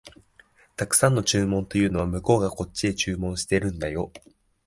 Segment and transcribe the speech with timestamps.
[0.77, 4.11] 沢山の注文というのは、向こうがこっちへ注文してるんだよ